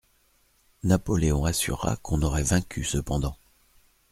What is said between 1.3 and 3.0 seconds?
assura qu'on aurait vaincu